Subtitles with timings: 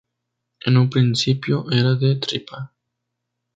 [0.65, 2.63] En un principio eran de tripa.